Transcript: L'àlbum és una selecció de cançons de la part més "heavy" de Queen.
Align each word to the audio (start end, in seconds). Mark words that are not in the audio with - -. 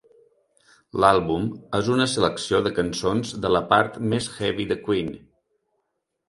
L'àlbum 1.03 1.43
és 1.79 1.91
una 1.95 2.07
selecció 2.13 2.61
de 2.69 2.71
cançons 2.79 3.35
de 3.45 3.53
la 3.57 3.63
part 3.75 4.01
més 4.15 4.31
"heavy" 4.39 4.67
de 4.73 4.79
Queen. 4.89 5.13